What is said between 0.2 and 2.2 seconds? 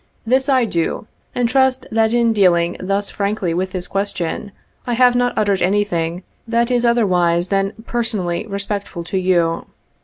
This I do, and I trust that